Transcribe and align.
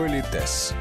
Политес. 0.00 0.72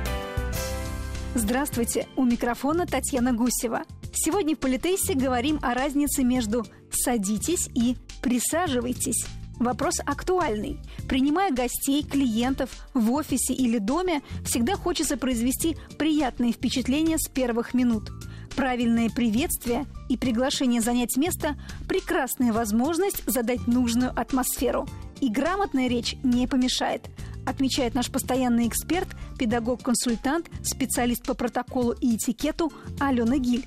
Здравствуйте, 1.36 2.08
у 2.16 2.24
микрофона 2.24 2.88
Татьяна 2.88 3.34
Гусева. 3.34 3.82
Сегодня 4.14 4.56
в 4.56 4.60
Политесе 4.60 5.14
говорим 5.14 5.60
о 5.62 5.74
разнице 5.74 6.24
между 6.24 6.66
«садитесь» 6.90 7.68
и 7.76 7.98
«присаживайтесь». 8.22 9.26
Вопрос 9.58 10.00
актуальный. 10.06 10.80
Принимая 11.10 11.52
гостей, 11.52 12.02
клиентов 12.02 12.70
в 12.94 13.12
офисе 13.12 13.54
или 13.54 13.78
доме, 13.78 14.22
всегда 14.46 14.78
хочется 14.78 15.18
произвести 15.18 15.76
приятные 15.98 16.54
впечатления 16.54 17.18
с 17.18 17.28
первых 17.28 17.74
минут. 17.74 18.12
Правильное 18.56 19.10
приветствие 19.10 19.86
и 20.08 20.16
приглашение 20.16 20.80
занять 20.80 21.18
место– 21.18 21.58
прекрасная 21.90 22.54
возможность 22.54 23.30
задать 23.30 23.68
нужную 23.68 24.18
атмосферу. 24.18 24.88
И 25.20 25.30
грамотная 25.30 25.90
речь 25.90 26.16
не 26.24 26.48
помешает, 26.48 27.10
отмечает 27.46 27.94
наш 27.96 28.10
постоянный 28.10 28.68
эксперт, 28.68 29.09
педагог-консультант, 29.40 30.52
специалист 30.64 31.26
по 31.26 31.34
протоколу 31.34 31.94
и 31.94 32.18
этикету 32.18 32.72
Алена 33.00 33.38
Гиль. 33.38 33.66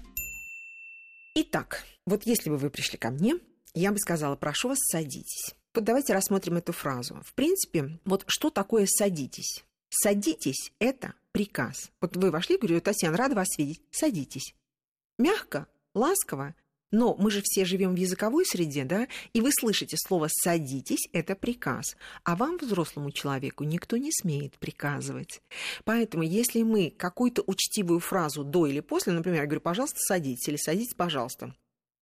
Итак, 1.35 1.85
вот 2.07 2.25
если 2.27 2.51
бы 2.51 2.59
вы 2.59 2.69
пришли 2.69 2.99
ко 2.99 3.11
мне, 3.11 3.37
я 3.75 3.91
бы 3.91 3.99
сказала, 3.99 4.37
прошу 4.37 4.69
вас, 4.69 4.79
садитесь. 4.79 5.55
Вот 5.75 5.85
давайте 5.85 6.13
рассмотрим 6.13 6.59
эту 6.59 6.73
фразу. 6.73 7.23
В 7.25 7.33
принципе, 7.33 7.99
вот 8.05 8.25
что 8.27 8.51
такое 8.51 8.87
«садитесь»? 8.87 9.65
«Садитесь»— 9.89 10.73
это 10.79 11.15
приказ. 11.33 11.91
Вот 12.01 12.17
вы 12.17 12.31
вошли, 12.31 12.59
говорю, 12.59 12.81
Татьяна, 12.81 13.17
рада 13.17 13.35
вас 13.35 13.57
видеть. 13.57 13.81
Садитесь. 13.91 14.55
Мягко, 15.19 15.67
ласково, 15.95 16.55
но 16.93 17.17
мы 17.19 17.31
же 17.31 17.41
все 17.43 17.65
живем 17.65 17.95
в 17.95 17.99
языковой 17.99 18.47
среде, 18.47 18.85
да, 18.85 19.09
и 19.33 19.41
вы 19.41 19.51
слышите 19.53 19.97
слово 19.99 20.29
«садитесь»— 20.31 21.09
это 21.13 21.35
приказ. 21.35 21.97
А 22.23 22.37
вам, 22.37 22.59
взрослому 22.59 23.11
человеку, 23.11 23.65
никто 23.65 23.97
не 23.97 24.13
смеет 24.13 24.59
приказывать. 24.59 25.43
Поэтому, 25.85 26.23
если 26.23 26.63
мы 26.63 26.95
какую-то 26.97 27.43
учтивую 27.47 27.99
фразу 27.99 28.45
до 28.45 28.67
или 28.67 28.81
после, 28.81 29.13
например, 29.13 29.41
я 29.41 29.47
говорю 29.47 29.63
«пожалуйста, 29.63 29.99
садитесь» 29.99 30.47
или 30.49 30.57
«садитесь, 30.57 30.95
пожалуйста», 30.95 31.55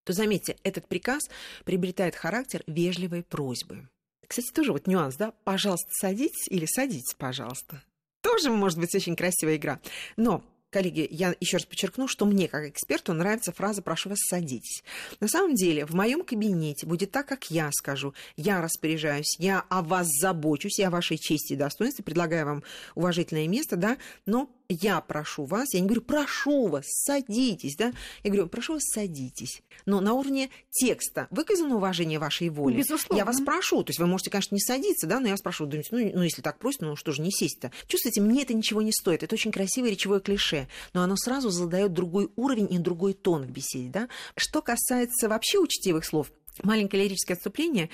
то 0.04 0.12
заметьте, 0.12 0.56
этот 0.64 0.88
приказ 0.88 1.22
приобретает 1.64 2.16
характер 2.16 2.64
вежливой 2.66 3.22
просьбы. 3.22 3.88
Кстати, 4.26 4.50
тоже 4.52 4.72
вот 4.72 4.86
нюанс, 4.86 5.16
да? 5.16 5.32
Пожалуйста, 5.44 5.88
садитесь 5.92 6.48
или 6.48 6.66
садитесь, 6.66 7.14
пожалуйста. 7.14 7.82
Тоже 8.22 8.50
может 8.50 8.78
быть 8.78 8.94
очень 8.94 9.16
красивая 9.16 9.56
игра. 9.56 9.80
Но 10.16 10.44
коллеги, 10.70 11.06
я 11.10 11.34
еще 11.40 11.58
раз 11.58 11.66
подчеркну, 11.66 12.08
что 12.08 12.24
мне, 12.24 12.48
как 12.48 12.64
эксперту, 12.66 13.12
нравится 13.12 13.52
фраза 13.52 13.82
«прошу 13.82 14.08
вас, 14.08 14.18
садитесь». 14.20 14.82
На 15.20 15.28
самом 15.28 15.54
деле, 15.54 15.84
в 15.84 15.94
моем 15.94 16.24
кабинете 16.24 16.86
будет 16.86 17.10
так, 17.10 17.26
как 17.26 17.50
я 17.50 17.70
скажу. 17.72 18.14
Я 18.36 18.60
распоряжаюсь, 18.60 19.36
я 19.38 19.64
о 19.68 19.82
вас 19.82 20.08
забочусь, 20.08 20.78
я 20.78 20.88
о 20.88 20.90
вашей 20.90 21.18
чести 21.18 21.54
и 21.54 21.56
достоинстве, 21.56 22.04
предлагаю 22.04 22.46
вам 22.46 22.62
уважительное 22.94 23.48
место, 23.48 23.76
да, 23.76 23.98
но 24.26 24.50
я 24.70 25.00
прошу 25.00 25.44
вас, 25.44 25.74
я 25.74 25.80
не 25.80 25.86
говорю, 25.86 26.02
прошу 26.02 26.68
вас, 26.68 26.84
садитесь, 26.86 27.76
да, 27.76 27.92
я 28.22 28.30
говорю, 28.30 28.48
прошу 28.48 28.74
вас, 28.74 28.84
садитесь. 28.84 29.62
Но 29.84 30.00
на 30.00 30.14
уровне 30.14 30.50
текста 30.70 31.26
выказано 31.30 31.76
уважение 31.76 32.18
вашей 32.18 32.48
воли. 32.50 32.76
Безусловно. 32.76 33.18
Я 33.18 33.24
вас 33.24 33.40
прошу, 33.40 33.82
то 33.82 33.90
есть 33.90 33.98
вы 33.98 34.06
можете, 34.06 34.30
конечно, 34.30 34.54
не 34.54 34.60
садиться, 34.60 35.06
да, 35.06 35.18
но 35.18 35.26
я 35.26 35.32
вас 35.32 35.42
прошу, 35.42 35.66
ну, 35.66 35.82
ну 35.90 36.22
если 36.22 36.40
так 36.40 36.58
просит, 36.58 36.82
ну 36.82 36.94
что 36.94 37.12
же 37.12 37.20
не 37.20 37.32
сесть-то? 37.32 37.72
Чувствуете, 37.86 38.20
мне 38.20 38.42
это 38.42 38.54
ничего 38.54 38.80
не 38.80 38.92
стоит, 38.92 39.22
это 39.22 39.34
очень 39.34 39.50
красивое 39.50 39.90
речевое 39.90 40.20
клише, 40.20 40.68
но 40.94 41.02
оно 41.02 41.16
сразу 41.16 41.50
задает 41.50 41.92
другой 41.92 42.30
уровень 42.36 42.72
и 42.72 42.78
другой 42.78 43.14
тон 43.14 43.42
в 43.42 43.50
беседе, 43.50 43.90
да. 43.90 44.08
Что 44.36 44.62
касается 44.62 45.28
вообще 45.28 45.58
учтивых 45.58 46.04
слов, 46.04 46.30
Маленькое 46.62 47.04
лирическое 47.04 47.36
отступление. 47.36 47.88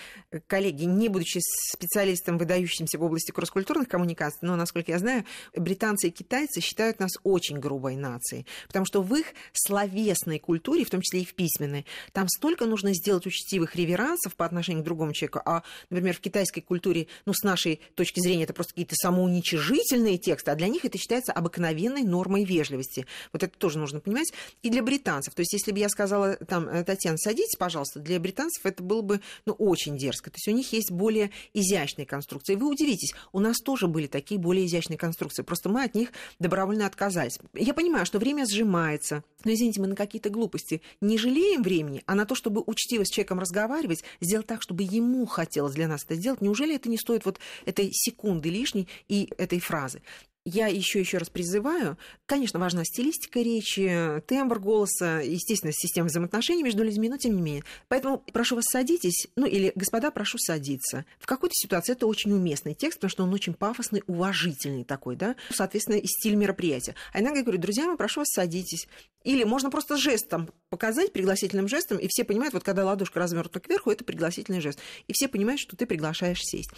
Коллеги, 0.46 0.84
не 0.84 1.08
будучи 1.08 1.38
специалистом, 1.72 2.38
выдающимся 2.38 2.98
в 2.98 3.02
области 3.02 3.30
кросс-культурных 3.30 3.88
коммуникаций, 3.88 4.40
но, 4.42 4.56
насколько 4.56 4.90
я 4.90 4.98
знаю, 4.98 5.24
британцы 5.54 6.08
и 6.08 6.10
китайцы 6.10 6.60
считают 6.60 6.98
нас 6.98 7.12
очень 7.22 7.58
грубой 7.58 7.96
нацией, 7.96 8.46
потому 8.66 8.84
что 8.84 9.02
в 9.02 9.14
их 9.14 9.26
словесной 9.52 10.38
культуре, 10.38 10.84
в 10.84 10.90
том 10.90 11.00
числе 11.00 11.22
и 11.22 11.24
в 11.24 11.34
письменной, 11.34 11.86
там 12.12 12.28
столько 12.28 12.66
нужно 12.66 12.92
сделать 12.94 13.26
учтивых 13.26 13.76
реверансов 13.76 14.34
по 14.34 14.44
отношению 14.44 14.82
к 14.82 14.84
другому 14.84 15.12
человеку, 15.12 15.40
а, 15.44 15.62
например, 15.90 16.16
в 16.16 16.20
китайской 16.20 16.60
культуре, 16.60 17.06
ну, 17.24 17.34
с 17.34 17.42
нашей 17.42 17.80
точки 17.94 18.20
зрения, 18.20 18.44
это 18.44 18.52
просто 18.52 18.72
какие-то 18.72 18.96
самоуничижительные 18.96 20.18
тексты, 20.18 20.50
а 20.50 20.54
для 20.54 20.68
них 20.68 20.84
это 20.84 20.98
считается 20.98 21.32
обыкновенной 21.32 22.02
нормой 22.02 22.44
вежливости. 22.44 23.06
Вот 23.32 23.42
это 23.42 23.56
тоже 23.56 23.78
нужно 23.78 24.00
понимать. 24.00 24.32
И 24.62 24.70
для 24.70 24.82
британцев, 24.82 25.34
то 25.34 25.40
есть 25.40 25.52
если 25.52 25.72
бы 25.72 25.78
я 25.78 25.88
сказала, 25.88 26.36
там, 26.36 26.84
Татьяна, 26.84 27.18
садитесь, 27.18 27.56
пожалуйста, 27.56 28.00
для 28.00 28.18
британцев 28.18 28.55
американцев 28.56 28.66
это 28.66 28.82
было 28.82 29.02
бы 29.02 29.20
ну, 29.44 29.52
очень 29.52 29.96
дерзко. 29.96 30.30
То 30.30 30.36
есть 30.36 30.48
у 30.48 30.52
них 30.52 30.72
есть 30.72 30.90
более 30.90 31.30
изящные 31.54 32.06
конструкции. 32.06 32.54
Вы 32.54 32.68
удивитесь, 32.68 33.14
у 33.32 33.40
нас 33.40 33.58
тоже 33.58 33.86
были 33.86 34.06
такие 34.06 34.40
более 34.40 34.66
изящные 34.66 34.98
конструкции, 34.98 35.42
просто 35.42 35.68
мы 35.68 35.84
от 35.84 35.94
них 35.94 36.10
добровольно 36.38 36.86
отказались. 36.86 37.38
Я 37.54 37.74
понимаю, 37.74 38.06
что 38.06 38.18
время 38.18 38.46
сжимается, 38.46 39.22
но, 39.44 39.52
извините, 39.52 39.80
мы 39.80 39.86
на 39.86 39.96
какие-то 39.96 40.30
глупости 40.30 40.82
не 41.00 41.18
жалеем 41.18 41.62
времени, 41.62 42.02
а 42.06 42.14
на 42.14 42.26
то, 42.26 42.34
чтобы 42.34 42.62
учтиво 42.66 43.04
с 43.04 43.08
человеком 43.08 43.40
разговаривать, 43.40 44.04
сделать 44.20 44.46
так, 44.46 44.62
чтобы 44.62 44.82
ему 44.82 45.26
хотелось 45.26 45.74
для 45.74 45.88
нас 45.88 46.04
это 46.04 46.14
сделать. 46.14 46.40
Неужели 46.40 46.74
это 46.74 46.88
не 46.88 46.98
стоит 46.98 47.24
вот 47.24 47.38
этой 47.64 47.90
секунды 47.92 48.48
лишней 48.48 48.88
и 49.08 49.28
этой 49.38 49.60
фразы? 49.60 50.02
Я 50.46 50.68
еще 50.68 51.00
еще 51.00 51.18
раз 51.18 51.28
призываю, 51.28 51.98
конечно, 52.24 52.60
важна 52.60 52.84
стилистика 52.84 53.40
речи, 53.40 54.22
тембр 54.28 54.60
голоса, 54.60 55.20
естественно, 55.20 55.72
система 55.74 56.06
взаимоотношений 56.06 56.62
между 56.62 56.84
людьми, 56.84 57.08
но 57.08 57.16
тем 57.16 57.34
не 57.34 57.42
менее. 57.42 57.64
Поэтому 57.88 58.18
прошу 58.32 58.54
вас 58.54 58.64
садитесь, 58.66 59.26
ну 59.34 59.44
или 59.44 59.72
господа, 59.74 60.12
прошу 60.12 60.38
садиться. 60.38 61.04
В 61.18 61.26
какой-то 61.26 61.54
ситуации 61.54 61.92
это 61.92 62.06
очень 62.06 62.32
уместный 62.32 62.74
текст, 62.74 62.98
потому 62.98 63.10
что 63.10 63.24
он 63.24 63.34
очень 63.34 63.54
пафосный, 63.54 64.04
уважительный 64.06 64.84
такой, 64.84 65.16
да, 65.16 65.34
соответственно, 65.50 65.96
и 65.96 66.06
стиль 66.06 66.36
мероприятия. 66.36 66.94
А 67.12 67.20
иногда 67.20 67.38
я 67.38 67.44
говорю, 67.44 67.60
друзья 67.60 67.86
мои, 67.86 67.96
прошу 67.96 68.20
вас 68.20 68.28
садитесь. 68.28 68.86
Или 69.24 69.42
можно 69.42 69.70
просто 69.70 69.96
жестом 69.96 70.50
показать, 70.70 71.12
пригласительным 71.12 71.66
жестом, 71.66 71.98
и 71.98 72.06
все 72.08 72.22
понимают, 72.22 72.54
вот 72.54 72.62
когда 72.62 72.84
ладошка 72.84 73.18
развернута 73.18 73.58
кверху, 73.58 73.90
это 73.90 74.04
пригласительный 74.04 74.60
жест. 74.60 74.78
И 75.08 75.12
все 75.12 75.26
понимают, 75.26 75.60
что 75.60 75.76
ты 75.76 75.86
приглашаешь 75.86 76.40
сесть. 76.40 76.70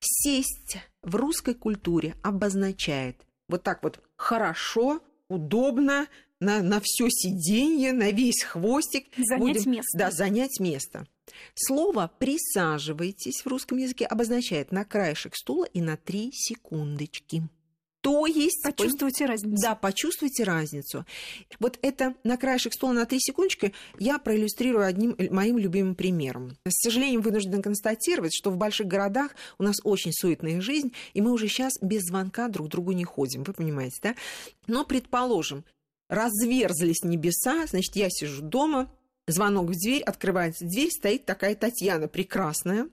Сесть 0.00 0.78
в 1.02 1.16
русской 1.16 1.54
культуре 1.54 2.14
обозначает 2.22 3.26
вот 3.48 3.62
так 3.62 3.82
вот 3.82 4.00
хорошо, 4.16 5.00
удобно, 5.28 6.06
на, 6.40 6.62
на 6.62 6.80
все 6.82 7.08
сиденье, 7.10 7.92
на 7.92 8.10
весь 8.10 8.42
хвостик. 8.42 9.06
Занять 9.16 9.56
будем, 9.56 9.70
место. 9.72 9.98
Да, 9.98 10.10
занять 10.10 10.60
место. 10.60 11.06
Слово 11.54 12.10
«присаживайтесь» 12.18 13.42
в 13.42 13.46
русском 13.48 13.78
языке 13.78 14.06
обозначает 14.06 14.72
на 14.72 14.84
краешек 14.84 15.34
стула 15.36 15.64
и 15.64 15.80
на 15.80 15.96
три 15.96 16.30
секундочки. 16.32 17.42
То 18.00 18.26
есть... 18.26 18.62
Почувствуйте 18.62 19.26
разницу. 19.26 19.62
Да, 19.62 19.74
почувствуйте 19.74 20.44
разницу. 20.44 21.04
Вот 21.58 21.78
это 21.82 22.14
на 22.24 22.36
краешек 22.36 22.72
стола 22.72 22.92
на 22.92 23.06
три 23.06 23.18
секундочки 23.20 23.74
я 23.98 24.18
проиллюстрирую 24.18 24.86
одним 24.86 25.16
моим 25.30 25.58
любимым 25.58 25.94
примером. 25.94 26.56
С 26.66 26.82
сожалением 26.82 27.22
вынуждена 27.22 27.62
констатировать, 27.62 28.34
что 28.34 28.50
в 28.50 28.56
больших 28.56 28.86
городах 28.86 29.34
у 29.58 29.62
нас 29.62 29.76
очень 29.84 30.12
суетная 30.12 30.60
жизнь, 30.60 30.92
и 31.12 31.20
мы 31.20 31.32
уже 31.32 31.48
сейчас 31.48 31.74
без 31.82 32.02
звонка 32.04 32.48
друг 32.48 32.68
к 32.68 32.70
другу 32.70 32.92
не 32.92 33.04
ходим, 33.04 33.42
вы 33.42 33.52
понимаете, 33.52 33.98
да? 34.02 34.14
Но, 34.66 34.84
предположим, 34.84 35.64
разверзлись 36.08 37.02
небеса, 37.02 37.66
значит, 37.66 37.96
я 37.96 38.08
сижу 38.10 38.42
дома, 38.42 38.92
звонок 39.26 39.70
в 39.70 39.72
дверь, 39.72 40.02
открывается 40.02 40.64
дверь, 40.64 40.90
стоит 40.90 41.26
такая 41.26 41.54
Татьяна 41.54 42.08
прекрасная, 42.08 42.88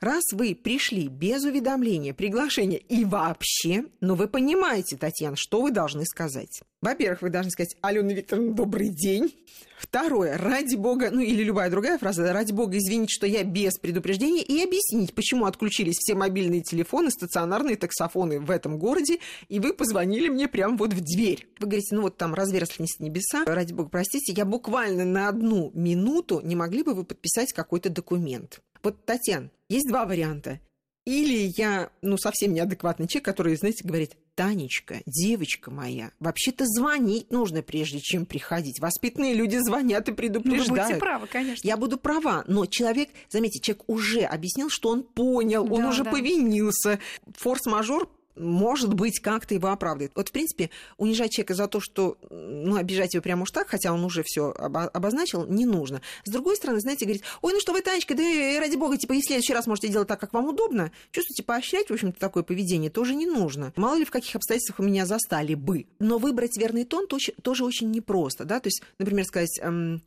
Раз 0.00 0.22
вы 0.32 0.54
пришли 0.54 1.08
без 1.08 1.44
уведомления, 1.44 2.14
приглашения 2.14 2.78
и 2.78 3.04
вообще, 3.04 3.84
ну 4.00 4.14
вы 4.14 4.28
понимаете, 4.28 4.96
Татьяна, 4.96 5.36
что 5.36 5.60
вы 5.60 5.70
должны 5.70 6.04
сказать. 6.04 6.62
Во-первых, 6.80 7.20
вы 7.20 7.28
должны 7.28 7.50
сказать, 7.50 7.76
Алена 7.82 8.12
Викторовна, 8.12 8.54
добрый 8.54 8.88
день. 8.88 9.34
Второе, 9.78 10.38
ради 10.38 10.76
бога, 10.76 11.10
ну 11.10 11.20
или 11.20 11.42
любая 11.42 11.70
другая 11.70 11.98
фраза, 11.98 12.32
ради 12.32 12.52
бога, 12.52 12.76
извините, 12.78 13.12
что 13.14 13.26
я 13.26 13.44
без 13.44 13.78
предупреждения, 13.78 14.42
и 14.42 14.62
объяснить, 14.62 15.14
почему 15.14 15.46
отключились 15.46 15.96
все 15.98 16.14
мобильные 16.14 16.62
телефоны, 16.62 17.10
стационарные 17.10 17.76
таксофоны 17.76 18.40
в 18.40 18.50
этом 18.50 18.78
городе, 18.78 19.20
и 19.48 19.58
вы 19.58 19.74
позвонили 19.74 20.28
мне 20.28 20.48
прямо 20.48 20.76
вот 20.76 20.92
в 20.92 21.00
дверь. 21.00 21.48
Вы 21.58 21.66
говорите, 21.66 21.94
ну 21.94 22.02
вот 22.02 22.16
там 22.16 22.34
разверзлись 22.34 22.98
небеса, 22.98 23.44
ради 23.46 23.72
бога, 23.72 23.88
простите, 23.90 24.32
я 24.32 24.44
буквально 24.44 25.04
на 25.04 25.28
одну 25.28 25.70
минуту, 25.74 26.40
не 26.42 26.56
могли 26.56 26.82
бы 26.82 26.94
вы 26.94 27.04
подписать 27.04 27.52
какой-то 27.52 27.90
документ? 27.90 28.60
Вот, 28.82 29.04
Татьяна, 29.04 29.50
есть 29.68 29.88
два 29.88 30.04
варианта. 30.04 30.60
Или 31.06 31.52
я, 31.56 31.90
ну, 32.02 32.18
совсем 32.18 32.52
неадекватный 32.52 33.08
человек, 33.08 33.24
который, 33.24 33.56
знаете, 33.56 33.86
говорит, 33.86 34.16
Танечка, 34.34 35.02
девочка 35.06 35.70
моя, 35.70 36.12
вообще-то 36.18 36.64
звонить 36.66 37.30
нужно, 37.30 37.62
прежде 37.62 38.00
чем 38.00 38.24
приходить. 38.24 38.80
Воспитанные 38.80 39.34
люди 39.34 39.58
звонят 39.58 40.08
и 40.08 40.12
предупреждают. 40.12 40.68
Ну, 40.68 40.74
вы 40.74 40.82
будете 40.82 40.98
правы, 40.98 41.26
конечно. 41.26 41.66
Я 41.66 41.76
буду 41.76 41.98
права, 41.98 42.44
но 42.46 42.64
человек, 42.64 43.10
заметьте, 43.28 43.60
человек 43.60 43.84
уже 43.86 44.20
объяснил, 44.20 44.70
что 44.70 44.90
он 44.90 45.02
понял, 45.02 45.64
он 45.64 45.82
да, 45.82 45.88
уже 45.88 46.04
да. 46.04 46.10
повинился. 46.10 47.00
Форс-мажор 47.34 48.08
может 48.36 48.94
быть, 48.94 49.20
как-то 49.20 49.54
его 49.54 49.68
оправдывает. 49.68 50.12
Вот, 50.14 50.28
в 50.28 50.32
принципе, 50.32 50.70
унижать 50.96 51.32
человека 51.32 51.54
за 51.54 51.68
то, 51.68 51.80
что, 51.80 52.16
ну, 52.30 52.76
обижать 52.76 53.14
его 53.14 53.22
прямо 53.22 53.42
уж 53.42 53.50
так, 53.50 53.68
хотя 53.68 53.92
он 53.92 54.04
уже 54.04 54.22
все 54.24 54.50
обозначил, 54.50 55.46
не 55.46 55.66
нужно. 55.66 56.00
С 56.24 56.30
другой 56.30 56.56
стороны, 56.56 56.80
знаете, 56.80 57.04
говорит, 57.04 57.22
ой, 57.42 57.52
ну 57.52 57.60
что 57.60 57.72
вы, 57.72 57.82
Танечка, 57.82 58.14
да 58.14 58.22
ради 58.60 58.76
бога, 58.76 58.96
типа, 58.96 59.14
и 59.14 59.20
в 59.20 59.24
следующий 59.24 59.52
раз 59.52 59.66
можете 59.66 59.88
делать 59.88 60.08
так, 60.08 60.20
как 60.20 60.32
вам 60.32 60.48
удобно. 60.48 60.92
Чувствуете, 61.10 61.42
поощрять, 61.42 61.88
в 61.88 61.92
общем-то, 61.92 62.18
такое 62.18 62.42
поведение 62.42 62.90
тоже 62.90 63.14
не 63.14 63.26
нужно. 63.26 63.72
Мало 63.76 63.96
ли 63.96 64.04
в 64.04 64.10
каких 64.10 64.34
обстоятельствах 64.36 64.80
у 64.80 64.82
меня 64.82 65.06
застали 65.06 65.54
бы. 65.54 65.86
Но 65.98 66.18
выбрать 66.18 66.56
верный 66.56 66.84
тон 66.84 67.06
тоже 67.06 67.64
очень 67.64 67.90
непросто, 67.90 68.44
да, 68.44 68.60
то 68.60 68.68
есть, 68.68 68.82
например, 68.98 69.24
сказать, 69.24 69.58
эм, 69.60 70.02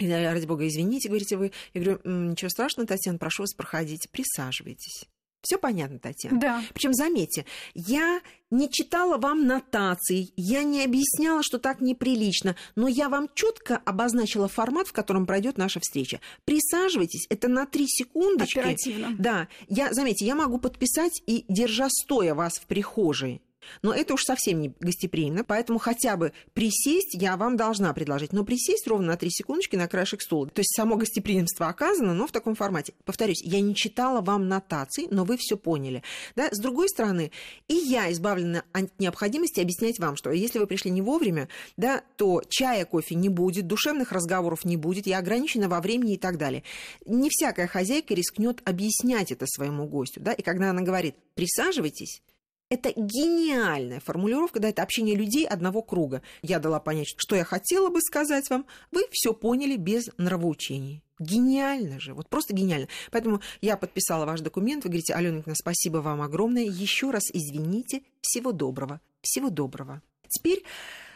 ради 0.00 0.46
бога, 0.46 0.66
извините, 0.66 1.08
говорите 1.08 1.36
вы. 1.36 1.52
Я 1.74 1.82
говорю, 1.82 2.00
ничего 2.04 2.48
страшного, 2.48 2.86
Татьяна, 2.86 3.18
прошу 3.18 3.42
вас, 3.42 3.54
проходите, 3.54 4.08
присаживайтесь. 4.10 5.06
Все 5.42 5.58
понятно, 5.58 5.98
Татьяна? 5.98 6.40
Да. 6.40 6.62
Причем 6.74 6.92
заметьте, 6.92 7.46
я 7.74 8.20
не 8.50 8.70
читала 8.70 9.16
вам 9.16 9.46
нотаций, 9.46 10.32
я 10.36 10.62
не 10.62 10.84
объясняла, 10.84 11.42
что 11.42 11.58
так 11.58 11.80
неприлично, 11.80 12.56
но 12.74 12.88
я 12.88 13.08
вам 13.08 13.28
четко 13.34 13.76
обозначила 13.84 14.48
формат, 14.48 14.88
в 14.88 14.92
котором 14.92 15.26
пройдет 15.26 15.56
наша 15.56 15.80
встреча. 15.80 16.20
Присаживайтесь, 16.44 17.26
это 17.28 17.48
на 17.48 17.66
три 17.66 17.86
секундочки. 17.86 18.58
Оперативно. 18.58 19.14
Да, 19.18 19.48
я, 19.68 19.92
заметьте, 19.92 20.26
я 20.26 20.34
могу 20.34 20.58
подписать 20.58 21.22
и 21.26 21.44
держа 21.48 21.88
стоя 21.90 22.34
вас 22.34 22.54
в 22.54 22.66
прихожей. 22.66 23.40
Но 23.82 23.94
это 23.94 24.14
уж 24.14 24.24
совсем 24.24 24.60
не 24.60 24.72
гостеприимно, 24.80 25.44
поэтому 25.44 25.78
хотя 25.78 26.16
бы 26.16 26.32
присесть 26.54 27.14
я 27.14 27.36
вам 27.36 27.56
должна 27.56 27.92
предложить. 27.92 28.32
Но 28.32 28.44
присесть 28.44 28.86
ровно 28.86 29.08
на 29.08 29.16
три 29.16 29.30
секундочки 29.30 29.76
на 29.76 29.88
краешек 29.88 30.22
стула. 30.22 30.48
То 30.48 30.60
есть 30.60 30.74
само 30.74 30.96
гостеприимство 30.96 31.68
оказано, 31.68 32.14
но 32.14 32.26
в 32.26 32.32
таком 32.32 32.54
формате. 32.54 32.94
Повторюсь, 33.04 33.42
я 33.42 33.60
не 33.60 33.74
читала 33.74 34.20
вам 34.20 34.48
нотаций, 34.48 35.08
но 35.10 35.24
вы 35.24 35.36
все 35.36 35.56
поняли. 35.56 36.02
Да? 36.34 36.48
С 36.50 36.58
другой 36.58 36.88
стороны, 36.88 37.30
и 37.68 37.74
я 37.74 38.10
избавлена 38.12 38.64
от 38.72 38.98
необходимости 38.98 39.60
объяснять 39.60 39.98
вам, 39.98 40.16
что 40.16 40.30
если 40.30 40.58
вы 40.58 40.66
пришли 40.66 40.90
не 40.90 41.02
вовремя, 41.02 41.48
да, 41.76 42.02
то 42.16 42.42
чая, 42.48 42.84
кофе 42.84 43.14
не 43.14 43.28
будет, 43.28 43.66
душевных 43.66 44.12
разговоров 44.12 44.64
не 44.64 44.76
будет, 44.76 45.06
я 45.06 45.18
ограничена 45.18 45.68
во 45.68 45.80
времени 45.80 46.14
и 46.14 46.18
так 46.18 46.38
далее. 46.38 46.62
Не 47.04 47.28
всякая 47.30 47.66
хозяйка 47.66 48.14
рискнет 48.14 48.60
объяснять 48.64 49.32
это 49.32 49.46
своему 49.46 49.86
гостю. 49.86 50.20
Да? 50.20 50.32
И 50.32 50.42
когда 50.42 50.70
она 50.70 50.82
говорит, 50.82 51.16
присаживайтесь, 51.34 52.22
это 52.68 52.92
гениальная 52.96 54.00
формулировка, 54.00 54.60
да, 54.60 54.68
это 54.68 54.82
общение 54.82 55.14
людей 55.14 55.46
одного 55.46 55.82
круга. 55.82 56.22
Я 56.42 56.58
дала 56.58 56.80
понять, 56.80 57.08
что 57.16 57.36
я 57.36 57.44
хотела 57.44 57.90
бы 57.90 58.00
сказать 58.00 58.48
вам, 58.50 58.66
вы 58.90 59.04
все 59.12 59.32
поняли 59.32 59.76
без 59.76 60.10
нравоучений. 60.18 61.02
Гениально 61.18 61.98
же, 61.98 62.12
вот 62.12 62.28
просто 62.28 62.54
гениально. 62.54 62.88
Поэтому 63.10 63.40
я 63.60 63.76
подписала 63.76 64.26
ваш 64.26 64.40
документ, 64.40 64.84
вы 64.84 64.90
говорите, 64.90 65.14
Алена 65.14 65.42
спасибо 65.54 65.98
вам 65.98 66.20
огромное, 66.20 66.64
еще 66.64 67.10
раз 67.10 67.24
извините, 67.32 68.02
всего 68.20 68.52
доброго, 68.52 69.00
всего 69.22 69.48
доброго. 69.48 70.02
Теперь 70.28 70.64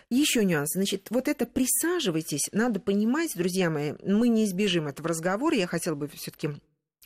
еще 0.09 0.45
нюанс. 0.45 0.71
Значит, 0.73 1.09
вот 1.11 1.29
это 1.29 1.47
присаживайтесь, 1.47 2.49
надо 2.53 2.81
понимать, 2.81 3.33
друзья 3.35 3.71
мои, 3.71 3.93
мы 4.05 4.29
не 4.29 4.45
избежим 4.45 4.89
этого 4.89 5.09
разговора. 5.09 5.57
Я 5.57 5.67
хотела 5.67 5.95
бы 5.95 6.09
все-таки 6.09 6.51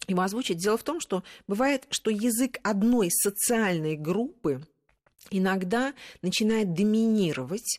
его 0.06 0.22
озвучить. 0.22 0.58
Дело 0.58 0.76
в 0.76 0.82
том, 0.82 1.00
что 1.00 1.22
бывает, 1.46 1.86
что 1.90 2.10
язык 2.10 2.58
одной 2.62 3.10
социальной 3.10 3.96
группы 3.96 4.66
иногда 5.30 5.94
начинает 6.22 6.74
доминировать 6.74 7.78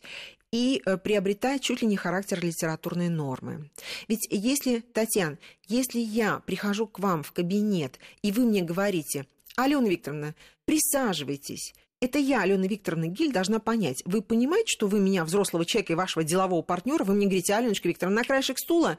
и 0.52 0.80
э, 0.84 0.96
приобретает 0.96 1.62
чуть 1.62 1.82
ли 1.82 1.88
не 1.88 1.96
характер 1.96 2.42
литературной 2.42 3.08
нормы. 3.08 3.70
Ведь 4.08 4.26
если, 4.30 4.80
Татьяна, 4.80 5.38
если 5.66 5.98
я 5.98 6.40
прихожу 6.40 6.86
к 6.86 6.98
вам 6.98 7.22
в 7.22 7.32
кабинет, 7.32 7.98
и 8.22 8.32
вы 8.32 8.44
мне 8.44 8.62
говорите, 8.62 9.26
Алена 9.56 9.88
Викторовна, 9.88 10.34
присаживайтесь, 10.64 11.74
это 12.06 12.18
я, 12.18 12.42
Алена 12.42 12.66
Викторовна 12.66 13.08
Гиль, 13.08 13.32
должна 13.32 13.58
понять. 13.58 14.02
Вы 14.06 14.22
понимаете, 14.22 14.72
что 14.72 14.86
вы 14.86 15.00
меня, 15.00 15.24
взрослого 15.24 15.64
человека 15.64 15.92
и 15.92 15.96
вашего 15.96 16.24
делового 16.24 16.62
партнера, 16.62 17.04
вы 17.04 17.14
мне 17.14 17.26
говорите, 17.26 17.54
Аленочка 17.54 17.88
Викторовна, 17.88 18.20
на 18.20 18.24
краешек 18.24 18.58
стула, 18.58 18.96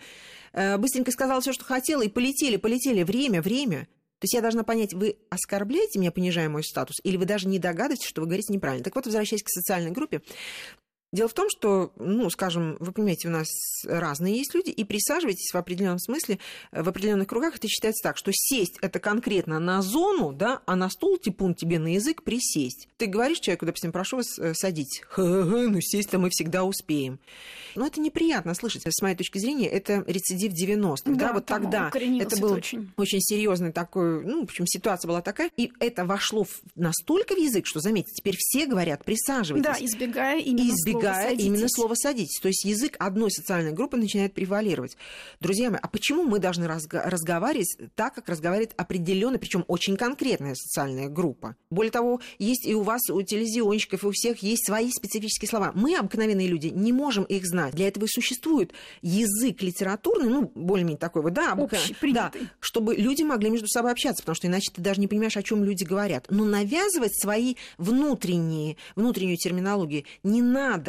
э, 0.53 0.77
быстренько 0.77 1.11
сказала 1.11 1.41
все, 1.41 1.53
что 1.53 1.65
хотела, 1.65 2.03
и 2.03 2.09
полетели, 2.09 2.57
полетели. 2.57 3.03
Время, 3.03 3.41
время. 3.41 3.87
То 4.19 4.25
есть 4.25 4.33
я 4.33 4.41
должна 4.41 4.63
понять, 4.63 4.93
вы 4.93 5.17
оскорбляете 5.29 5.99
меня, 5.99 6.11
понижая 6.11 6.49
мой 6.49 6.63
статус, 6.63 6.97
или 7.03 7.17
вы 7.17 7.25
даже 7.25 7.47
не 7.47 7.59
догадываетесь, 7.59 8.07
что 8.07 8.21
вы 8.21 8.27
говорите 8.27 8.51
неправильно. 8.51 8.83
Так 8.83 8.95
вот, 8.95 9.05
возвращаясь 9.05 9.43
к 9.43 9.49
социальной 9.49 9.91
группе, 9.91 10.21
Дело 11.13 11.29
в 11.29 11.33
том, 11.33 11.49
что, 11.49 11.93
ну, 11.95 12.29
скажем, 12.29 12.75
вы 12.81 12.91
понимаете, 12.91 13.29
у 13.29 13.31
нас 13.31 13.47
разные 13.85 14.35
есть 14.35 14.53
люди, 14.53 14.71
и 14.71 14.83
присаживайтесь 14.83 15.53
в 15.53 15.55
определенном 15.55 15.99
смысле, 15.99 16.37
э, 16.73 16.83
в 16.83 16.89
определенных 16.89 17.29
кругах 17.29 17.55
это 17.55 17.69
считается 17.69 18.03
так, 18.03 18.17
что 18.17 18.31
сесть 18.33 18.77
это 18.81 18.99
конкретно 18.99 19.57
на 19.59 19.81
зону, 19.81 20.33
да, 20.33 20.61
а 20.65 20.75
на 20.75 20.89
стул 20.89 21.17
типун 21.17 21.55
тебе 21.55 21.79
на 21.79 21.93
язык 21.93 22.23
присесть. 22.23 22.89
Ты 22.97 23.05
говоришь 23.05 23.39
человеку, 23.39 23.65
допустим, 23.65 23.93
прошу 23.93 24.17
вас 24.17 24.37
э, 24.37 24.53
садить. 24.53 25.01
Ха-ха, 25.09 25.69
ну 25.69 25.79
сесть-то 25.79 26.19
мы 26.19 26.29
всегда 26.29 26.65
успеем. 26.65 27.19
Но 27.75 27.87
это 27.87 28.01
неприятно 28.01 28.53
слышать. 28.53 28.81
С 28.85 29.01
моей 29.01 29.15
точки 29.15 29.37
зрения, 29.37 29.67
это 29.67 30.03
рецидив 30.07 30.51
90-х. 30.51 31.03
Да, 31.05 31.27
да, 31.27 31.33
вот 31.33 31.45
тогда 31.45 31.89
это 31.93 32.35
был 32.37 32.51
очень, 32.51 32.91
очень 32.97 33.21
серьезный 33.21 33.71
такой, 33.71 34.25
ну, 34.25 34.41
в 34.41 34.43
общем, 34.43 34.67
ситуация 34.67 35.07
была 35.07 35.21
такая, 35.21 35.51
и 35.55 35.71
это 35.79 36.03
вошло 36.03 36.45
настолько 36.75 37.33
в 37.33 37.37
язык, 37.37 37.65
что, 37.65 37.79
заметьте, 37.79 38.11
теперь 38.13 38.35
все 38.37 38.65
говорят, 38.65 39.05
присаживайтесь. 39.05 39.65
Да, 39.65 39.77
избегая 39.79 40.41
именно 40.41 40.69
избегая 40.69 40.96
именно 41.43 41.67
слова 41.69 41.95
«садитесь». 41.95 42.39
То 42.39 42.47
есть 42.47 42.65
язык 42.65 42.95
одной 42.99 43.31
социальной 43.31 43.71
группы 43.71 43.97
начинает 43.97 44.33
превалировать. 44.33 44.97
Друзья 45.39 45.69
мои, 45.69 45.79
а 45.81 45.87
почему 45.87 46.23
мы 46.23 46.39
должны 46.39 46.65
разго- 46.65 47.01
разговаривать 47.03 47.77
так, 47.95 48.15
как 48.15 48.29
разговаривает 48.29 48.73
определенная, 48.77 49.39
причем 49.39 49.63
очень 49.67 49.97
конкретная 49.97 50.55
социальная 50.55 51.09
группа? 51.09 51.55
Более 51.69 51.91
того, 51.91 52.21
есть 52.39 52.65
и 52.65 52.73
у 52.75 52.81
вас, 52.81 53.09
у 53.09 53.21
телевизионщиков, 53.21 54.03
и 54.03 54.07
у 54.07 54.11
всех 54.11 54.39
есть 54.43 54.65
свои 54.65 54.89
специфические 54.91 55.49
слова. 55.49 55.71
Мы, 55.75 55.95
обыкновенные 55.95 56.47
люди, 56.47 56.67
не 56.67 56.91
можем 56.91 57.23
их 57.23 57.45
знать. 57.45 57.73
Для 57.73 57.87
этого 57.87 58.05
и 58.05 58.07
существует 58.07 58.73
язык 59.01 59.61
литературный, 59.61 60.29
ну, 60.29 60.51
более-менее 60.55 60.97
такой 60.97 61.21
вот, 61.21 61.33
да, 61.33 61.55
да, 62.13 62.31
чтобы 62.59 62.95
люди 62.95 63.23
могли 63.23 63.49
между 63.49 63.67
собой 63.67 63.91
общаться, 63.91 64.23
потому 64.23 64.35
что 64.35 64.47
иначе 64.47 64.71
ты 64.73 64.81
даже 64.81 64.99
не 64.99 65.07
понимаешь, 65.07 65.37
о 65.37 65.43
чем 65.43 65.63
люди 65.63 65.83
говорят. 65.83 66.27
Но 66.29 66.45
навязывать 66.45 67.19
свои 67.19 67.55
внутренние, 67.77 68.77
внутреннюю 68.95 69.37
терминологию 69.37 70.03
не 70.23 70.41
надо 70.41 70.86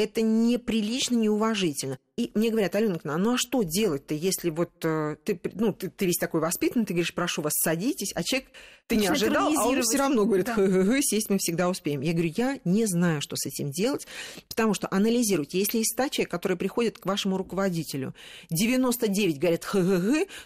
это 0.00 0.22
неприлично, 0.22 1.14
неуважительно. 1.14 1.98
И 2.20 2.30
мне 2.34 2.50
говорят, 2.50 2.74
Алена 2.74 2.98
ну 3.02 3.34
а 3.34 3.38
что 3.38 3.62
делать-то, 3.62 4.12
если 4.12 4.50
вот 4.50 4.72
э, 4.84 5.16
ты, 5.24 5.40
ну, 5.54 5.72
ты, 5.72 5.88
ты 5.88 6.04
весь 6.04 6.18
такой 6.18 6.42
воспитанный, 6.42 6.84
ты 6.84 6.92
говоришь, 6.92 7.14
прошу 7.14 7.40
вас, 7.40 7.54
садитесь, 7.64 8.12
а 8.14 8.22
человек 8.22 8.48
ты 8.90 8.96
не 8.96 9.06
ожидал, 9.06 9.52
а 9.56 9.68
он 9.68 9.80
все 9.82 9.98
равно 9.98 10.26
говорит, 10.26 10.46
да. 10.46 11.00
сесть 11.00 11.30
мы 11.30 11.38
всегда 11.38 11.68
успеем. 11.68 12.00
Я 12.00 12.12
говорю, 12.12 12.32
я 12.36 12.58
не 12.64 12.86
знаю, 12.86 13.20
что 13.20 13.36
с 13.36 13.46
этим 13.46 13.70
делать, 13.70 14.06
потому 14.48 14.74
что 14.74 14.88
анализируйте, 14.90 15.60
если 15.60 15.78
есть 15.78 15.92
100 15.92 16.08
человек, 16.08 16.30
которые 16.30 16.58
приходят 16.58 16.98
к 16.98 17.06
вашему 17.06 17.38
руководителю, 17.38 18.14
99 18.50 19.38
говорят 19.38 19.64
х 19.64 19.78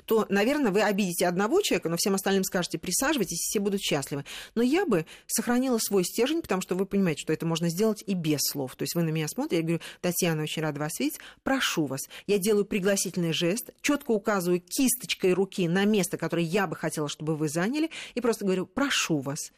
то, 0.04 0.26
наверное, 0.28 0.70
вы 0.70 0.82
обидите 0.82 1.26
одного 1.26 1.62
человека, 1.62 1.88
но 1.88 1.96
всем 1.96 2.14
остальным 2.14 2.44
скажете, 2.44 2.78
присаживайтесь, 2.78 3.40
и 3.40 3.48
все 3.48 3.60
будут 3.60 3.80
счастливы. 3.80 4.26
Но 4.54 4.62
я 4.62 4.84
бы 4.84 5.06
сохранила 5.26 5.78
свой 5.78 6.04
стержень, 6.04 6.42
потому 6.42 6.60
что 6.60 6.74
вы 6.74 6.84
понимаете, 6.84 7.22
что 7.22 7.32
это 7.32 7.46
можно 7.46 7.70
сделать 7.70 8.04
и 8.06 8.12
без 8.12 8.40
слов. 8.42 8.76
То 8.76 8.82
есть 8.82 8.94
вы 8.94 9.02
на 9.02 9.10
меня 9.10 9.26
смотрите, 9.26 9.56
я 9.56 9.62
говорю, 9.62 9.80
Татьяна, 10.02 10.42
очень 10.42 10.60
рада 10.60 10.80
вас 10.80 11.00
видеть, 11.00 11.18
прошу 11.42 11.63
прошу 11.64 11.86
вас. 11.86 12.08
Я 12.26 12.38
делаю 12.38 12.64
пригласительный 12.64 13.32
жест, 13.32 13.70
четко 13.80 14.10
указываю 14.10 14.60
кисточкой 14.60 15.32
руки 15.32 15.66
на 15.66 15.84
место, 15.84 16.18
которое 16.18 16.44
я 16.44 16.66
бы 16.66 16.76
хотела, 16.76 17.08
чтобы 17.08 17.36
вы 17.36 17.48
заняли, 17.48 17.90
и 18.14 18.20
просто 18.20 18.44
говорю, 18.44 18.66
прошу 18.66 19.20
вас. 19.20 19.50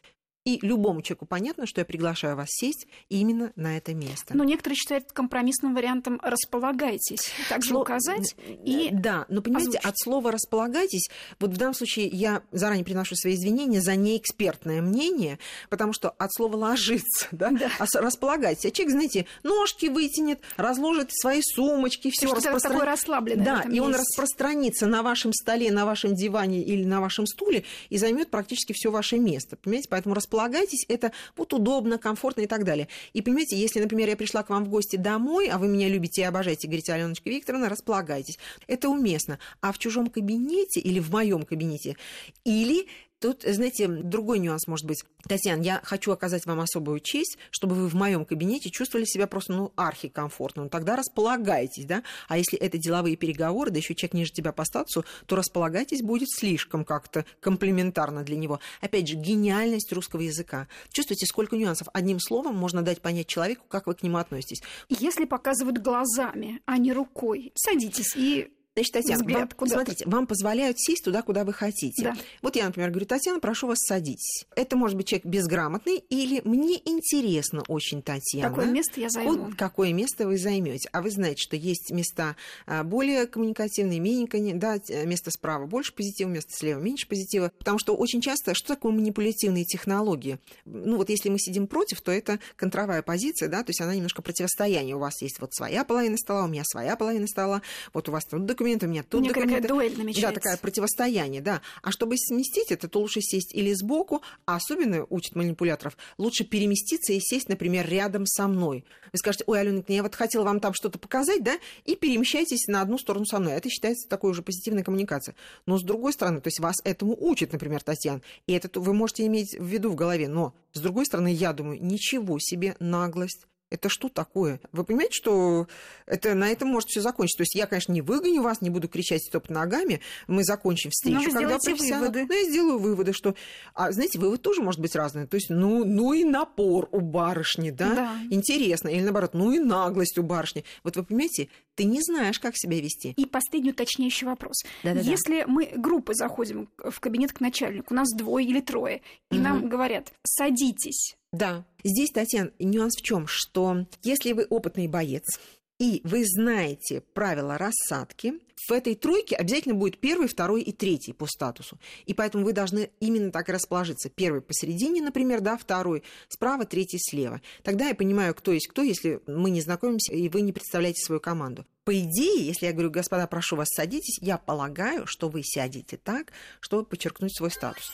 И 0.47 0.61
любому 0.63 1.03
человеку 1.03 1.27
понятно, 1.27 1.67
что 1.67 1.81
я 1.81 1.85
приглашаю 1.85 2.37
вас 2.37 2.47
сесть 2.51 2.87
именно 3.09 3.53
на 3.57 3.77
это 3.77 3.95
место. 3.95 4.37
Но 4.37 4.45
некоторые 4.45 4.77
считают 4.77 5.11
компромиссным 5.11 5.75
вариантом 5.75 6.21
«располагайтесь». 6.23 7.33
Также 7.49 7.71
Сло... 7.71 7.81
указать 7.81 8.37
и 8.65 8.91
Да, 8.93 9.27
но 9.29 9.43
понимаете, 9.43 9.71
озвучить. 9.71 9.85
от 9.85 9.99
слова 9.99 10.31
«располагайтесь» 10.31 11.09
вот 11.41 11.51
в 11.51 11.57
данном 11.57 11.75
случае 11.75 12.07
я 12.07 12.43
заранее 12.53 12.85
приношу 12.85 13.17
свои 13.17 13.35
извинения 13.35 13.81
за 13.81 13.97
неэкспертное 13.97 14.81
мнение, 14.83 15.41
потому 15.69 15.93
что 15.93 16.11
от 16.11 16.33
слова 16.33 16.57
«ложиться», 16.57 17.27
да, 17.33 17.51
да. 17.51 17.69
А 17.81 17.87
«располагайтесь». 18.01 18.67
А 18.67 18.71
человек, 18.71 18.93
знаете, 18.93 19.27
ножки 19.43 19.87
вытянет, 19.87 20.43
разложит 20.57 21.11
свои 21.13 21.41
сумочки, 21.43 22.13
все 22.13 22.33
распростран... 22.33 22.73
такой 22.73 22.87
расслабленный 22.87 23.45
Да, 23.45 23.65
и 23.69 23.81
он 23.81 23.93
распространится 23.93 24.87
на 24.87 25.03
вашем 25.03 25.33
столе, 25.33 25.73
на 25.73 25.85
вашем 25.87 26.15
диване 26.15 26.63
или 26.63 26.85
на 26.85 27.01
вашем 27.01 27.27
стуле 27.27 27.65
и 27.91 27.99
займет 27.99 28.31
практически 28.31 28.73
все 28.75 28.93
ваше 28.93 29.19
место. 29.19 29.57
Понимаете, 29.57 29.89
поэтому 29.91 30.15
располагайтесь 30.15 30.36
располагайтесь, 30.37 30.85
это 30.89 31.13
вот 31.37 31.53
удобно, 31.53 31.99
комфортно 31.99 32.43
и 32.43 32.47
так 32.47 32.65
далее. 32.65 32.89
И 33.15 33.23
понимаете, 33.23 33.57
если, 33.57 33.81
например, 33.81 34.09
я 34.09 34.17
пришла 34.17 34.43
к 34.43 34.51
вам 34.51 34.65
в 34.65 34.69
гости 34.69 34.97
домой, 34.97 35.49
а 35.49 35.59
вы 35.59 35.69
меня 35.69 35.89
любите 35.89 36.23
и 36.23 36.25
обожаете, 36.25 36.69
говорите, 36.69 36.93
Аленочка 36.93 37.31
Викторовна, 37.31 37.69
располагайтесь. 37.69 38.39
Это 38.67 38.89
уместно. 38.89 39.39
А 39.61 39.73
в 39.73 39.79
чужом 39.79 40.09
кабинете 40.09 40.81
или 40.81 41.01
в 41.01 41.11
моем 41.11 41.45
кабинете, 41.45 41.97
или 42.45 42.87
Тут, 43.19 43.43
знаете, 43.43 43.89
другой 43.89 44.39
нюанс 44.39 44.67
может 44.67 44.85
быть. 44.85 45.03
Татьяна, 45.27 45.63
я 45.63 45.81
хочу 45.83 46.13
оказать 46.13 46.45
вам 46.45 46.61
особую 46.61 47.01
честь, 47.01 47.39
чтобы 47.51 47.75
вы 47.75 47.89
в 47.89 47.95
моем 47.95 48.27
кабинете 48.27 48.71
чувствовали 48.71 49.07
себя 49.07 49.27
просто, 49.27 49.55
ну, 49.55 49.73
архикомфортно. 49.75 50.65
Ну, 50.65 50.69
тогда 50.69 50.97
располагайтесь, 50.97 51.87
да. 51.87 52.03
А 52.29 52.37
если 52.37 52.59
это 52.59 52.77
деловые 52.77 53.17
переговоры, 53.17 53.71
да 53.71 53.79
еще 53.79 53.95
человек 53.95 54.15
ниже 54.15 54.33
тебя 54.33 54.53
по 54.53 54.65
статусу, 54.65 55.05
то 55.25 55.35
располагайтесь 55.37 56.03
будет 56.03 56.29
слишком 56.31 56.85
как-то 56.85 57.25
комплементарно 57.41 58.23
для 58.23 58.37
него. 58.37 58.61
Опять 58.83 59.09
же, 59.09 59.15
гениальность 59.17 59.93
русского 59.93 60.21
языка. 60.21 60.69
Чувствуете, 60.93 61.27
сколько 61.27 61.57
нюансов. 61.57 61.89
Одним 61.95 62.21
словом 62.21 62.55
можно 62.57 62.83
дать 62.83 63.01
понять 63.01 63.27
человеку, 63.27 63.65
как 63.69 63.87
вы 63.87 63.95
к 63.95 64.03
нему 64.03 64.19
относитесь. 64.19 64.63
Если 64.91 65.25
показывают 65.25 65.79
глазами, 65.79 66.61
а 66.67 66.77
не 66.77 66.93
рукой, 66.93 67.53
садитесь 67.55 68.15
и 68.15 68.53
Значит, 68.77 68.93
Татьяна, 68.93 69.23
взгляд 69.23 69.55
вам, 69.57 69.69
смотрите, 69.71 70.05
вам 70.07 70.27
позволяют 70.27 70.79
сесть 70.79 71.03
туда, 71.03 71.23
куда 71.23 71.45
вы 71.45 71.55
хотите. 71.55 72.03
Да. 72.03 72.17
Вот 72.43 72.57
я, 72.57 72.67
например, 72.67 72.91
говорю, 72.91 73.07
Татьяна, 73.07 73.41
прошу 73.41 73.69
вас, 73.69 73.79
садитесь. 73.79 74.45
Это 74.55 74.77
может 74.77 74.99
быть 74.99 75.09
человек 75.09 75.25
безграмотный 75.25 75.97
или 76.11 76.43
мне 76.45 76.79
интересно 76.85 77.63
очень, 77.69 78.03
Татьяна. 78.03 78.51
Какое 78.51 78.71
место 78.71 79.01
я 79.01 79.09
займу? 79.09 79.33
Вот 79.33 79.55
какое 79.55 79.95
место 79.95 80.27
вы 80.27 80.37
займете. 80.37 80.91
А 80.93 81.01
вы 81.01 81.11
знаете, 81.11 81.41
что 81.41 81.57
есть 81.57 81.91
места 81.91 82.37
а, 82.67 82.85
более 82.85 83.27
коммуникативные, 83.27 83.99
менее, 83.99 84.29
да, 84.57 84.77
место 85.07 85.31
справа 85.31 85.65
больше 85.65 85.95
позитива, 85.95 86.29
место 86.29 86.53
слева 86.55 86.79
меньше 86.79 87.09
позитива. 87.09 87.53
Потому 87.59 87.79
что 87.79 87.97
очень 87.97 88.21
часто, 88.21 88.53
что 88.53 88.75
такое 88.75 88.93
манипулятивные 88.93 89.65
технологии? 89.65 90.39
Ну 90.67 90.99
вот 90.99 91.09
если 91.09 91.31
мы 91.31 91.39
сидим 91.39 91.67
против, 91.67 92.03
то 92.03 92.13
это 92.13 92.41
контровая 92.57 93.01
позиция, 93.01 93.49
да, 93.49 93.63
то 93.63 93.71
есть 93.71 93.81
она 93.81 93.95
немножко 93.95 94.21
противостояние. 94.21 94.97
У 94.97 94.99
вас 94.99 95.23
есть 95.23 95.41
вот 95.41 95.55
своя 95.55 95.83
половина 95.83 96.19
стола, 96.19 96.45
у 96.45 96.49
меня 96.49 96.63
своя 96.67 96.95
половина 96.95 97.27
стола, 97.27 97.63
вот 97.95 98.11
у 98.11 98.13
вас 98.13 98.27
тут 98.27 98.45
документ 98.45 98.66
документы, 98.67 98.87
у 98.87 98.89
меня 98.89 99.03
тут 99.03 99.23
Некая 99.23 99.41
документы. 99.41 99.69
дуэль 99.69 99.97
намечается. 99.97 100.35
Да, 100.35 100.35
такое 100.35 100.57
противостояние, 100.57 101.41
да. 101.41 101.63
А 101.83 101.91
чтобы 101.91 102.17
сместить 102.17 102.71
это, 102.71 102.89
то 102.89 103.01
лучше 103.01 103.21
сесть 103.21 103.55
или 103.55 103.73
сбоку, 103.73 104.23
а 104.45 104.57
особенно 104.57 105.07
учат 105.09 105.37
манипуляторов, 105.37 105.97
лучше 106.19 106.45
переместиться 106.45 107.13
и 107.13 107.21
сесть, 107.21 107.49
например, 107.49 107.89
рядом 107.89 108.27
со 108.27 108.49
мной. 108.49 108.85
Вы 109.13 109.19
скажете, 109.19 109.45
ой, 109.47 109.61
Алена, 109.61 109.83
я 109.89 110.03
вот 110.03 110.15
хотела 110.15 110.45
вам 110.45 110.61
там 110.61 110.75
что-то 110.75 110.99
показать, 110.99 111.43
да, 111.43 111.59
и 111.85 111.95
перемещайтесь 111.95 112.67
на 112.67 112.81
одну 112.81 112.99
сторону 112.99 113.25
со 113.25 113.39
мной. 113.39 113.55
Это 113.55 113.69
считается 113.69 114.09
такой 114.09 114.31
уже 114.31 114.43
позитивной 114.43 114.83
коммуникацией. 114.83 115.37
Но 115.67 115.79
с 115.79 115.83
другой 115.83 116.13
стороны, 116.13 116.41
то 116.41 116.49
есть 116.49 116.61
вас 116.61 116.77
этому 116.85 117.17
учат, 117.19 117.53
например, 117.53 117.83
Татьяна, 117.83 118.21
и 118.47 118.53
это 118.53 118.81
вы 118.81 118.93
можете 118.93 119.27
иметь 119.27 119.57
в 119.59 119.65
виду 119.65 119.91
в 119.91 119.95
голове, 119.95 120.29
но 120.29 120.55
с 120.73 120.81
другой 120.81 121.07
стороны, 121.07 121.33
я 121.33 121.53
думаю, 121.53 121.83
ничего 121.83 122.39
себе 122.39 122.77
наглость, 122.81 123.47
это 123.71 123.89
что 123.89 124.09
такое? 124.09 124.61
Вы 124.73 124.85
понимаете, 124.85 125.15
что 125.15 125.67
это, 126.07 126.35
на 126.35 126.49
этом 126.49 126.69
может 126.69 126.89
все 126.89 127.01
закончиться? 127.01 127.39
То 127.39 127.43
есть 127.43 127.55
я, 127.55 127.67
конечно, 127.67 127.93
не 127.93 128.01
выгоню 128.01 128.43
вас, 128.43 128.61
не 128.61 128.71
буду 128.71 128.89
кричать 128.89 129.23
стоп 129.25 129.49
ногами, 129.49 130.01
мы 130.29 130.45
закончим 130.45 130.91
встречу. 130.91 131.17
Но 131.17 131.25
вы 131.25 131.33
когда 131.33 131.59
выводы. 131.59 132.27
Ну, 132.29 132.35
я 132.35 132.45
сделаю 132.45 132.79
выводы, 132.79 133.13
что... 133.13 133.35
А, 133.75 133.91
знаете, 133.91 134.19
вывод 134.19 134.43
тоже 134.43 134.63
может 134.63 134.81
быть 134.81 134.95
разный. 134.95 135.27
То 135.27 135.37
есть, 135.37 135.51
ну, 135.51 135.85
ну 135.85 136.13
и 136.13 136.25
напор 136.25 136.89
у 136.93 137.01
барышни, 137.01 137.71
да? 137.71 137.95
да? 137.95 138.19
Интересно. 138.31 138.89
Или 138.89 139.03
наоборот, 139.03 139.35
ну 139.35 139.51
и 139.51 139.59
наглость 139.59 140.17
у 140.19 140.23
барышни. 140.23 140.65
Вот 140.85 140.97
вы 140.97 141.05
понимаете, 141.05 141.49
ты 141.77 141.85
не 141.85 142.01
знаешь, 142.03 142.41
как 142.41 142.57
себя 142.57 142.81
вести. 142.81 143.13
И 143.17 143.27
последний 143.27 143.71
уточняющий 143.71 144.27
вопрос. 144.27 144.65
Да-да-да. 144.83 145.09
Если 145.09 145.45
мы 145.47 145.71
группой 145.77 146.15
заходим 146.15 146.69
в 146.79 146.99
кабинет 146.99 147.33
к 147.33 147.41
начальнику, 147.41 147.95
у 147.95 147.97
нас 147.97 148.09
двое 148.13 148.47
или 148.47 148.61
трое, 148.61 149.03
и 149.31 149.37
угу. 149.37 149.43
нам 149.45 149.69
говорят, 149.69 150.13
садитесь, 150.25 151.17
да. 151.33 151.67
Здесь, 151.85 152.11
Татьяна, 152.11 152.51
нюанс 152.59 152.97
в 152.97 153.03
чем, 153.03 153.27
что 153.27 153.87
если 154.03 154.33
вы 154.33 154.47
опытный 154.49 154.89
боец, 154.89 155.39
и 155.79 156.01
вы 156.05 156.25
знаете 156.25 157.03
правила 157.13 157.59
рассадки, 157.59 158.41
в 158.69 158.73
этой 158.73 158.95
тройке 158.95 159.37
обязательно 159.37 159.75
будет 159.75 159.99
первый, 159.99 160.29
второй 160.29 160.63
и 160.63 160.73
третий 160.73 161.13
по 161.13 161.27
статусу. 161.27 161.79
И 162.05 162.15
поэтому 162.15 162.45
вы 162.45 162.53
должны 162.53 162.91
именно 163.01 163.31
так 163.31 163.49
расположиться. 163.49 164.09
Первый 164.09 164.41
посередине, 164.41 165.03
например, 165.03 165.41
да, 165.41 165.57
второй 165.57 166.03
справа, 166.29 166.65
третий 166.65 166.99
слева. 166.99 167.41
Тогда 167.63 167.89
я 167.89 167.95
понимаю, 167.95 168.35
кто 168.35 168.53
есть 168.53 168.69
кто, 168.69 168.83
если 168.83 169.21
мы 169.27 169.51
не 169.51 169.61
знакомимся, 169.61 170.13
и 170.13 170.29
вы 170.29 170.41
не 170.41 170.53
представляете 170.53 171.05
свою 171.05 171.21
команду. 171.21 171.65
По 171.85 171.97
идее, 171.97 172.45
если 172.45 172.67
я 172.67 172.73
говорю, 172.73 172.91
господа, 172.91 173.27
прошу 173.29 173.55
вас, 173.55 173.69
садитесь, 173.69 174.19
я 174.21 174.39
полагаю, 174.39 175.07
что 175.07 175.29
вы 175.29 175.43
сядете 175.45 175.97
так, 175.97 176.33
чтобы 176.61 176.85
подчеркнуть 176.85 177.37
свой 177.37 177.51
статус. 177.51 177.93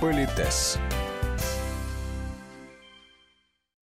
Политес. 0.00 0.78